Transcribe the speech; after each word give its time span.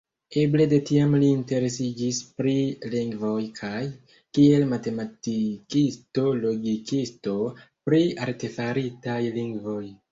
Eble 0.43 0.65
de 0.69 0.77
tiam 0.89 1.11
li 1.23 1.27
interesiĝis 1.33 2.21
pri 2.39 2.53
lingvoj 2.95 3.35
kaj, 3.61 3.83
kiel 4.39 4.67
matematikisto-logikisto, 4.73 7.39
pri 7.89 8.03
artefaritaj 8.29 9.23
lingvoj. 9.43 9.83